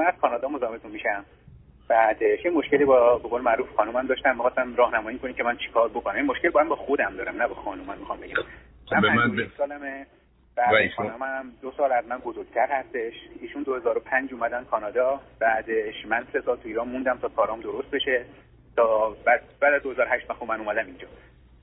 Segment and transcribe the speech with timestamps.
[0.00, 1.24] من از کانادا مزاحمتون میشم.
[1.88, 5.88] بعدش یه مشکلی با به قول معروف خانومم داشتم می‌خواستم راهنمایی کنیم که من چیکار
[5.88, 6.16] بکنم.
[6.16, 8.34] این مشکل با با خودم دارم نه با خانومم می‌خوام بگم.
[8.86, 9.48] خب به من.
[9.58, 10.06] سالمه.
[10.56, 13.12] بعد خانومم دو سال از من بزرگتر هستش.
[13.40, 15.20] ایشون 2005 اومدن کانادا.
[15.40, 18.24] بعدش من سه سال تو ایران موندم تا کارام درست بشه.
[18.76, 21.08] تا بعد بعد از 2008 من اومدم اینجا.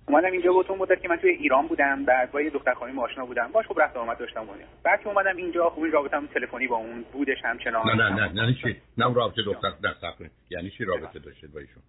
[0.08, 3.00] اومدم اینجا با تو مدت که من توی ایران بودم بعد با یه دختر خانمی
[3.00, 3.52] آشنا بودم.
[3.52, 6.76] باش خب رفت آمد داشتم اون بعد که اومدم اینجا خب این رابطم تلفنی با
[6.76, 7.88] اون بودش همچنان.
[7.90, 11.59] نه نه نه نه چی؟ نه رابطه دختر در صفحه یعنی چی رابطه داشتید با
[11.59, 11.84] ایشون؟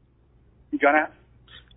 [0.82, 1.08] جانم.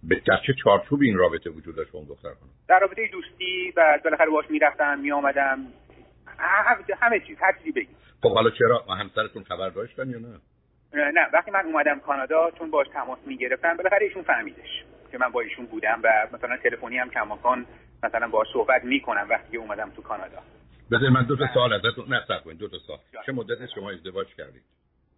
[0.04, 3.74] به در چه چارچوبی این رابطه وجود داشت با اون دختر خانم؟ در رابطه دوستی
[3.78, 5.60] و بالاخره باش می‌رفتم میآمدم.
[7.02, 10.40] همه چیز هر چیزی بگید خب حالا چرا؟ همسرتون خبر داشتن یا نه؟
[10.94, 14.84] نه وقتی من اومدم کانادا چون باش تماس می‌گرفتم بالاخره ایشون فهمیدش.
[15.12, 17.66] که من با ایشون بودم و مثلا تلفنی هم کماکان
[18.04, 20.38] مثلا با صحبت می‌کنم وقتی اومدم تو کانادا.
[20.92, 23.00] بده من دو تا سوال ازتون نه کنید دو تا سوال.
[23.26, 24.62] چه مدت شما ازدواج کردید؟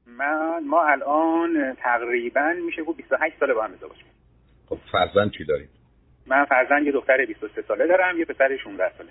[0.08, 4.14] من ما الان تقریبا میشه گفت 28 ساله با هم ازدواج کردیم.
[4.70, 5.70] خب فرزند چی دارید؟
[6.28, 9.10] من فرزند یه دختر 23 ساله دارم یه پسر 16 ساله.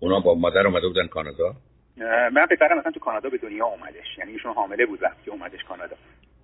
[0.00, 1.54] اونا با مادر اومده بودن کانادا؟
[2.32, 4.18] من پسرم مثلا تو کانادا به دنیا اومدش.
[4.18, 5.96] یعنی ایشون حامله بود وقتی اومدش کانادا.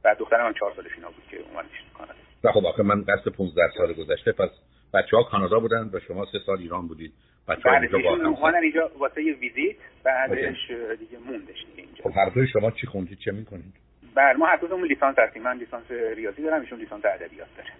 [0.02, 2.18] بعد دخترم هم 4 سالش اینا بود که اومدش کانادا.
[2.44, 4.50] نه خب آخه من قصد 15 سال گذشته پس
[4.94, 7.12] بچه ها کانادا بودن و شما سه سال ایران بودید.
[7.48, 12.04] بچه ها اینجا با هم اینجا واسه یه ویزیت بعدش دیگه موندش دیگه اینجا.
[12.04, 13.74] خب هر دوی شما چی خوندید چه می‌کنید
[14.14, 15.42] بله ما هر دومون لیسانس هستیم.
[15.42, 17.70] من لیسانس ریاضی دارم ایشون لیسانس ادبیات داره.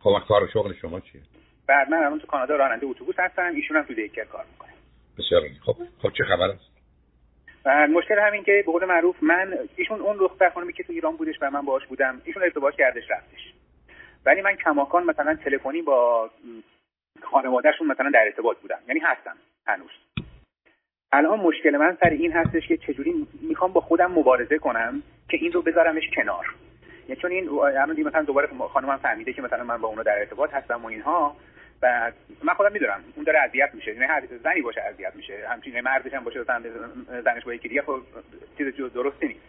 [0.00, 1.20] خب کار شغل شما چیه؟
[1.66, 4.72] بعد من الان تو کانادا راننده اتوبوس هستم ایشون هم تو دیکر کار می‌کنه.
[5.18, 6.77] بسیار خب خب چه خبر است؟
[7.68, 11.34] مشکل همین که به قول معروف من ایشون اون دختر خانمی که تو ایران بودش
[11.40, 13.52] و من باهاش بودم ایشون ازدواج کردش رفتش.
[14.26, 16.30] ولی من کماکان مثلا تلفنی با
[17.22, 18.78] خانوادهشون مثلا در ارتباط بودم.
[18.88, 19.90] یعنی هستم هنوز.
[21.12, 25.52] الان مشکل من سر این هستش که چجوری می‌خوام با خودم مبارزه کنم که این
[25.52, 26.46] رو بذارمش کنار.
[27.08, 30.54] یعنی چون این الان مثلا دوباره خانمم فهمیده که مثلا من با اونو در ارتباط
[30.54, 31.36] هستم و اینها
[31.82, 32.12] و
[32.44, 33.92] من خودم می‌دونم اون داره اذیت میشه.
[33.94, 36.44] یعنی هر زنی باشه اذیت میشه همچنین مردش هم باشه
[37.24, 38.00] زنش با یکی دیگه خب
[38.58, 39.40] چیز درستی نیست.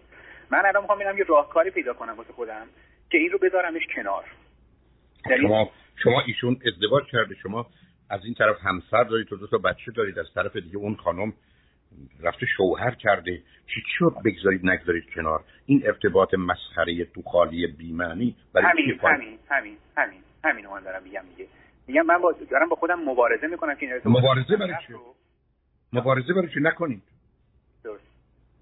[0.51, 2.67] من الان می‌خوام ببینم یه راهکاری پیدا کنم واسه خودم
[3.09, 4.23] که این رو بذارمش کنار.
[5.29, 5.71] یعنی شما
[6.03, 7.67] شما ایشون ازدواج کرده شما
[8.09, 11.33] از این طرف همسر دارید تو دو تا بچه دارید از طرف دیگه اون خانم
[12.23, 13.41] رفته شوهر کرده.
[13.67, 19.77] چی شد بگذارید نگذارید کنار؟ این ارتباط مسخره تو خالی بیمعنی برای همین همین همین
[19.97, 21.49] همین همین من دارم میگم دیگه.
[21.89, 24.93] میگم من با دارم با خودم مبارزه می‌کنم که این مبارزه برای چی؟
[25.93, 27.01] مبارزه برای چی؟ نکنید.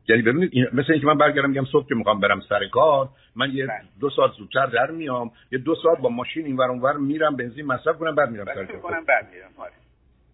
[0.09, 3.51] یعنی ببینید این مثل اینکه من برگردم میگم صبح که می‌خوام برم سر کار من
[3.51, 3.81] یه بله.
[3.99, 7.97] دو ساعت زودتر در میام یه دو ساعت با ماشین اینور اونور میرم بنزین مصرف
[7.97, 9.01] کنم بعد میرم سر کار.
[9.07, 9.49] بعد میرم.
[9.57, 9.71] آره.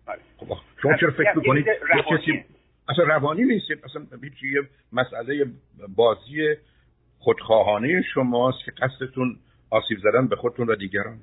[0.07, 0.19] آره.
[0.37, 0.47] خب
[0.81, 1.65] شما چرا فکر می‌کنید؟
[2.11, 2.45] کسی
[2.89, 4.01] اصلا روانی نیست اصلا
[4.53, 4.61] یه
[4.93, 5.45] مسئله
[5.95, 6.55] بازی
[7.19, 9.39] خودخواهانه شماست که قصدتون
[9.69, 11.19] آسیب زدن به خودتون و دیگران.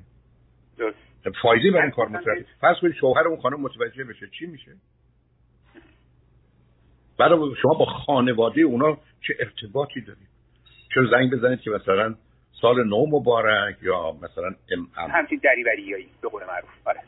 [0.78, 1.09] درست.
[1.42, 4.72] فایده برای این کار متوجه فرض کنید شوهر اون خانم متوجه بشه چی میشه؟
[7.18, 7.30] بعد
[7.62, 10.28] شما با خانواده اونا چه ارتباطی دارید؟
[10.94, 12.14] چرا زنگ بزنید که مثلا
[12.60, 16.70] سال نو مبارک یا مثلا ام ام همچین دریوریایی به قول معروف.
[16.84, 17.00] آره.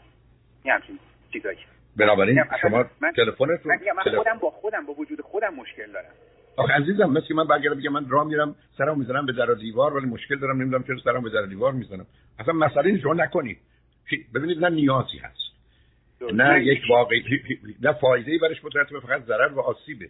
[0.66, 0.98] همچین
[1.32, 1.58] چیزایی.
[1.96, 2.84] بنابراین شما
[3.16, 6.12] تلفنتون من خودم با خودم با وجود خودم مشکل دارم.
[6.56, 9.96] آخه عزیزم مثل من برگردم بگم من راه میرم سرم می‌زنم به در و دیوار
[9.96, 12.06] ولی مشکل دارم نمی‌دونم چرا سرم به در و دیوار می‌زنم.
[12.38, 13.58] اصلا مسئله شما نکنید.
[14.34, 15.42] ببینید نه نیازی هست.
[16.32, 17.22] نه یک واقعی
[17.82, 20.08] نه فایده ای برش مترتبه فقط ضرر و آسیبه.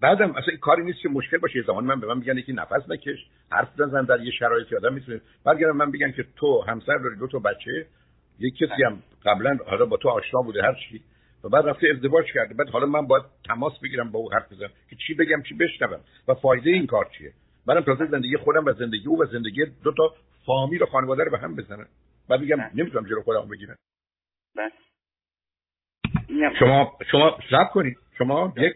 [0.00, 1.62] بعدم اصلا این کاری نیست که مشکل باشه.
[1.62, 5.20] زمان من به من میگن یکی نفس نکش حرف نزن در یه شرایطی آدم می‌تونه
[5.44, 7.86] برگردم من بگن که تو همسر داری دو تا بچه
[8.38, 11.02] یک کسی هم قبلا حالا با تو آشنا بوده هر چی.
[11.44, 12.54] و بعد رفته ازدواج کرده.
[12.54, 16.00] بعد حالا من باید تماس بگیرم با او حرف بزنم که چی بگم چی بشنوم
[16.28, 17.32] و فایده این کار چیه؟
[17.66, 20.14] منم تازه زندگی خودم و زندگی او و زندگی دو تا
[20.46, 21.86] فامیل و خانواده رو به هم بزنم.
[22.30, 23.76] بعد میگم نمی‌تونم جلو خودم بگیرم.
[26.58, 27.96] شما شما صبر کنید.
[28.18, 28.72] شما یک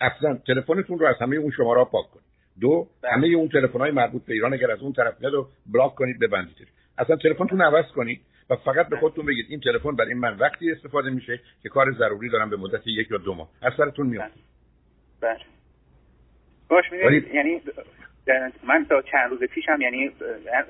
[0.00, 2.26] اصلا تلفنتون رو از همه اون شماره پاک کنید.
[2.60, 2.88] دو.
[3.04, 6.18] همه اون تلفن های مربوط به ایران اگر از اون طرف میاد رو بلاک کنید
[6.18, 6.68] ببندید
[6.98, 8.20] اصلا تلفنتون عوض کنید
[8.50, 12.30] و فقط به خودتون بگید این تلفن برای من وقتی استفاده میشه که کار ضروری
[12.30, 13.48] دارم به مدت یک یا دو ماه.
[13.62, 14.30] از سرتون میاد.
[15.20, 15.40] بله
[16.68, 16.84] باش
[17.34, 17.62] یعنی
[18.68, 20.10] من تا چند روز پیشم یعنی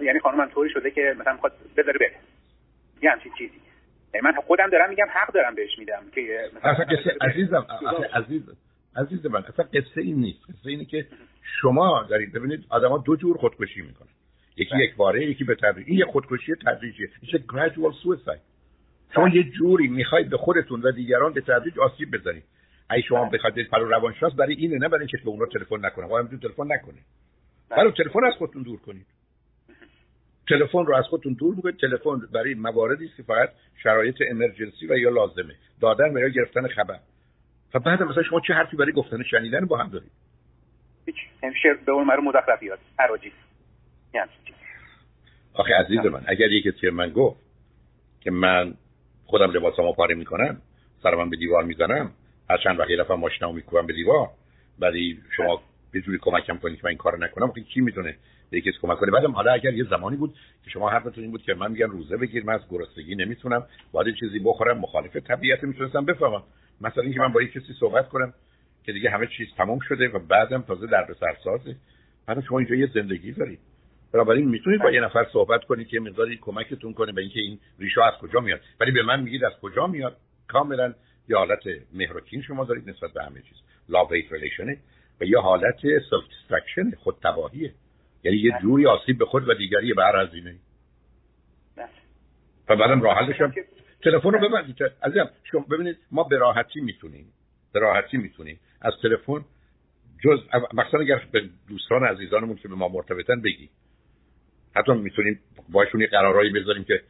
[0.03, 2.17] یعنی خانمم طوری شده که مثلا می‌خواد بذاره بره.
[3.03, 3.61] یه همچین چیزی.
[4.23, 7.67] من خودم دارم میگم حق دارم بهش میدم که مثلا قصه عزیزم
[8.15, 8.43] عزیز
[8.97, 10.41] عزیز من اصلا قصه این نیست.
[10.51, 11.07] قصه اینه که
[11.61, 14.09] شما دارید ببینید آدما دو جور خودکشی می‌کنن.
[14.57, 14.85] یکی بله.
[14.85, 15.89] یک باره یکی به تدریج.
[15.89, 18.41] این یه خودکشی تدریجیه میشه gradual suicide.
[19.15, 22.43] شما یه جوری می‌خواید به خودتون و دیگران به تدریج آسیب بزنید.
[22.91, 23.39] ای شما بله.
[23.39, 26.65] بخواید پرو روانشناس برای اینه نه برای اینکه به اون رو تلفن نکنه آقا تلفن
[26.73, 26.93] نکنه.
[26.93, 27.26] بله.
[27.69, 29.07] برای تلفن از خودتون دور کنید.
[30.49, 31.77] تلفن رو از خودتون دور می‌کنید.
[31.77, 33.51] تلفن برای مواردی است که فقط
[33.83, 35.55] شرایط امرجنسی و یا لازمه.
[35.81, 36.99] دادن و یا گرفتن خبر.
[37.75, 40.11] و بعد مثلا شما چه حرفی برای گفتن شنیدن با هم دارید؟
[41.07, 41.17] هیچ.
[41.43, 43.33] همیشه به اون مرو مدخرفیات حراجی
[44.15, 44.31] یعنی
[45.55, 47.41] آخه عزیز من اگر یکی که من گفت
[48.21, 48.75] که من
[49.27, 50.63] خودم لباسامو پاره می‌کنم
[51.03, 52.11] سرم به دیوار می‌زنم
[52.51, 54.29] هر چند وقت یه دفعه ماشینمو میکوبم به دیوار
[54.79, 55.63] ولی شما
[55.97, 57.53] به جوری کمکم کنید که من این کارو نکنم.
[57.53, 58.17] خیلی کی می‌تونه
[58.51, 60.35] به کسی کمک کنه؟ بعدم حالا اگر یه زمانی بود
[60.65, 64.15] که شما حرفتون این بود که من میگم روزه بگیر من از گرسنگی نمی‌تونم باید
[64.15, 66.43] چیزی بخورم مخالف طبیعت می‌تونستم بفهمم.
[66.81, 68.35] مثلا اینکه من با یه کسی صحبت کنم
[68.85, 71.77] که دیگه همه چیز تموم شده و بعدم تازه در سرسازه
[72.27, 73.59] بعد شما اینجا یه زندگی دارید.
[74.13, 78.05] بنابراین می‌تونید با یه نفر صحبت کنید که مقداری کمکتون کنه به اینکه این ریشه
[78.05, 78.61] از کجا میاد.
[78.81, 80.17] ولی به من میگید از کجا میاد؟
[80.49, 80.95] کاملا
[81.29, 81.63] یه حالت
[81.95, 83.59] مهرکین شما دارید نسبت به همه چیز.
[83.89, 84.79] لاو ریلیشنه
[85.21, 87.75] و یه حالت سلف دیسترکشن خود تباهیه
[88.25, 90.57] یعنی یه جوری آسیب به خود و دیگری بر از اینه
[92.69, 93.33] و بعدم راه
[94.03, 97.33] تلفن رو ببندید عزیزم شما ببینید ما به راحتی می‌تونیم.
[97.73, 98.61] به راحتی می‌تونیم.
[98.81, 99.45] از تلفن
[100.25, 100.39] جز
[100.75, 103.71] مثلا اگر به دوستان عزیزانمون که به ما مرتبطن بگی
[104.77, 107.03] حتی می‌تونیم باشون یه قرارایی بذاریم که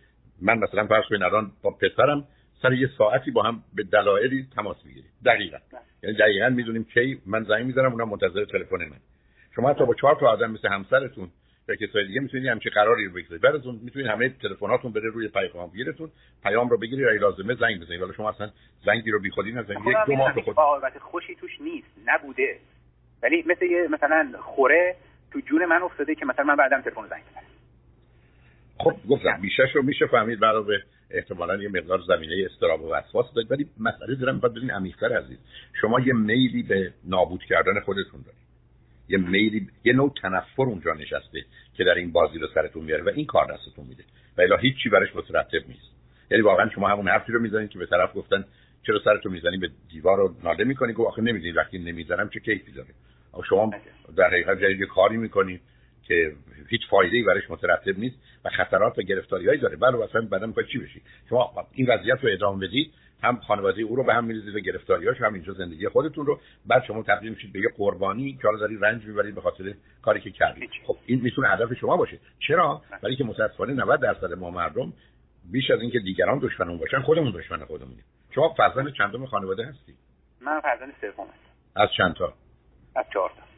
[0.42, 2.28] من مثلا فرض کنید الان با پسرم
[2.62, 5.10] سر یه ساعتی با هم به دلایلی تماس می‌گیریم.
[5.24, 5.58] دقیقا.
[6.02, 9.00] یعنی دقیقا می‌دونیم کی من زنگ می‌زنم اونم منتظر تلفن من.
[9.56, 11.28] شما حتی با چهار تا آدم مثل همسرتون
[11.68, 15.70] یا کسای دیگه می‌تونید همچین قراری رو از اون می‌تونید همه تلفناتون بره روی پیغام
[15.70, 16.10] گیرتون.
[16.42, 18.02] پیام رو بگیرید اگه لازمه زنگ بزنید.
[18.02, 18.50] ولی شما اصلا
[18.84, 19.78] زنگی رو بیخودی نزنید.
[19.86, 20.56] یک دو ماه خود
[21.00, 21.88] خوشی توش نیست.
[22.06, 22.58] نبوده.
[23.22, 24.96] ولی مثل یه مثلا خوره
[25.32, 27.42] تو جون من افتاده که مثلا من بعدم تلفن زنگ بزنم.
[28.78, 30.40] خب گفتم بیشش رو میشه فهمید.
[30.40, 30.78] برای
[31.10, 35.38] احتمالا یه مقدار زمینه استراب و وسواس دارید ولی مسئله دارم باید ببین عمیق‌تر عزیز.
[35.80, 38.46] شما یه میلی به نابود کردن خودتون دارید.
[39.08, 41.44] یه میلی یه نوع تنفر اونجا نشسته
[41.74, 44.04] که در این بازی رو سرتون میاره و این کار دستتون میده.
[44.38, 45.96] و الا هیچی برش مترتب نیست.
[46.30, 48.44] یعنی واقعا شما همون حرفی رو می‌زنید که به طرف گفتن
[48.86, 52.72] چرا سرتون می‌زنی؟ به دیوار رو ناله می‌کنی؟ گفت آخه نمی‌دونی وقتی نمی‌زنم چه کیفی
[52.72, 52.88] داره.
[53.48, 53.70] شما
[54.16, 55.60] در حقیقت جدید کاری می‌کنید
[56.08, 56.32] که
[56.68, 59.76] هیچ فایده ای برش مترتب نیست و خطرات و گرفتاریهایی داره.
[59.76, 62.92] بله اصلا بعدم می‌خواد چی بشی؟ شما این وضعیت رو ادامه بدید
[63.22, 66.40] هم خانواده او رو به هم میریزید و گرفتاریاش هم اینجا زندگی خودتون رو.
[66.66, 70.20] بعد شما تبدیل میشید به یه قربانی که حالا داری رنج می‌برید به خاطر کاری
[70.20, 70.70] که کردید.
[70.86, 72.18] خب این می‌تونه هدف شما باشه.
[72.48, 74.92] چرا؟ برای که متاسفانه 90 درصد ما مردم
[75.52, 78.04] بیش از اینکه دیگران دشمنمون باشن خودمون دشمن خودمونیم.
[78.34, 79.94] شما فرزند چندم خانواده هستی؟
[80.40, 81.26] من فرزند سوم
[81.76, 82.34] از چند تا
[82.96, 83.55] از چهار تا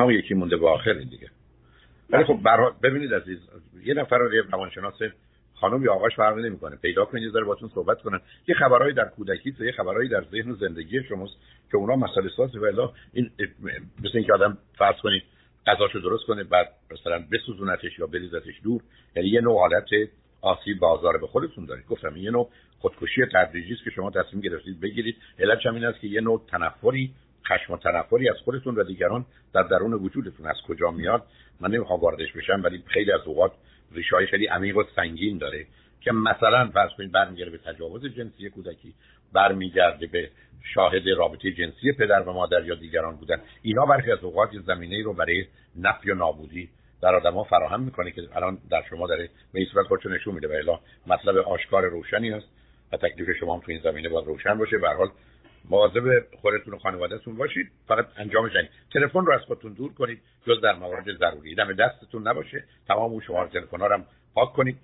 [0.00, 1.30] هم یکی مونده با آخر دیگه.
[2.10, 3.38] ولی خب برای ببینید عزیز
[3.84, 4.94] یه نفر رو روانشناس
[5.54, 6.76] خانم یا آقاش فرقی نمی‌کنه.
[6.76, 8.20] پیدا کنید یه ذره باتون صحبت کنن.
[8.48, 11.34] یه خبرهایی در کودکی یه خبرهایی در ذهن و زندگی شماست
[11.70, 12.30] که اونا مسئله
[12.78, 13.30] و این
[13.98, 15.22] مثل اینکه آدم فرض کنید
[15.66, 18.82] غذاشو درست کنه بعد مثلا بسوزونتش یا بریزتش دور.
[19.16, 19.88] یعنی یه نوع حالت
[20.40, 21.86] آسیب بازار به خودتون دارید.
[21.86, 25.16] گفتم یه نوع خودکشی تدریجی است که شما تصمیم گرفتید بگیرید.
[25.38, 27.14] علتش این است که یه نوع تنفری
[27.48, 31.22] خشم و تنفری از خودتون و دیگران در درون وجودتون از کجا میاد؟
[31.60, 33.52] من نمی‌خوام واردش بشم ولی خیلی از اوقات
[33.92, 35.66] ریشه خیلی عمیق و سنگین داره
[36.00, 38.94] که مثلا فرض کنید برمیگرده به تجاوز جنسی کودکی
[39.32, 40.30] برمیگرده به
[40.74, 43.40] شاهد رابطه جنسی پدر و مادر یا دیگران بودن.
[43.62, 45.46] اینا برخی از اوقات زمینه رو برای
[45.76, 46.68] نفی و نابودی
[47.02, 50.62] در آدما فراهم می‌کنه که الان در شما داره به این صورت خودشو نشون میده
[50.72, 52.46] و مطلب آشکار روشنی است
[52.92, 54.78] و تکلیف شما هم تو این زمینه باید روشن باشه.
[54.78, 55.08] به حال
[55.70, 57.70] مواظب خودتون و خانوادهتون باشید.
[57.88, 60.22] فقط انجامش ندید تلفن رو از خودتون دور کنید.
[60.46, 62.64] جز در موارد ضروری دم دستتون نباشه.
[62.88, 64.76] تمام اون شماره تلفن ها رو هم پاک کنید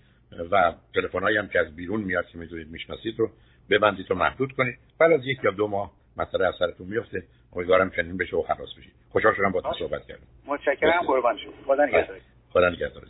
[0.50, 3.30] و تلفن هم که از بیرون میاد که می‌دونید می‌شناسید رو
[3.70, 4.78] ببندید و محدود کنید.
[4.98, 7.22] بعد از یک یا دو ماه مسئله از سرتون میفته
[7.52, 8.92] امیدوارم چنین بشه و خلاص بشید.
[9.10, 10.26] خوشحال شدم با تو صحبت کردم.
[10.46, 11.02] متشکرم.
[11.06, 12.20] قربان شما خدا نگهدار.
[12.52, 13.02] خدا نگهدار.